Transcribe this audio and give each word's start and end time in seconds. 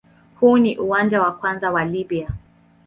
Huu 0.39 0.57
ni 0.57 0.77
uwanja 0.77 1.21
wa 1.21 1.31
kwanza 1.31 1.71
wa 1.71 1.85
Libya. 1.85 2.29